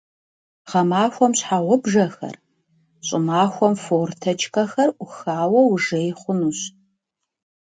Гъэмахуэм 0.69 1.33
щхьэгъубжэхэр, 1.39 2.35
щӀымахуэм 3.07 3.73
форточкэхэр 3.83 4.89
Ӏухауэ 4.97 5.61
ужей 5.71 6.09
хъунущ. 6.19 6.59